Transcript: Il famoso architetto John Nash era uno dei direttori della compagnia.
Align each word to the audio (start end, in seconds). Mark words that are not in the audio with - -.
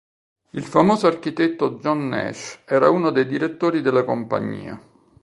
Il 0.53 0.63
famoso 0.63 1.05
architetto 1.05 1.75
John 1.75 2.07
Nash 2.07 2.61
era 2.65 2.89
uno 2.89 3.11
dei 3.11 3.27
direttori 3.27 3.81
della 3.81 4.03
compagnia. 4.03 4.81